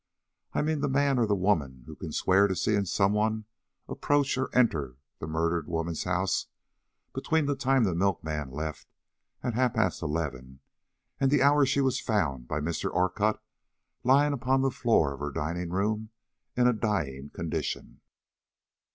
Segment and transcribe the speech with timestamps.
[0.55, 3.45] I mean the man or the woman who can swear to seeing some one
[3.87, 6.47] approach or enter the murdered woman's house
[7.13, 8.87] between the time the milkman left
[9.43, 10.59] it at half past eleven
[11.19, 12.89] and the hour she was found by Mr.
[12.91, 13.39] Orcutt,
[14.03, 16.09] lying upon the floor of her dining room
[16.57, 18.01] in a dying condition.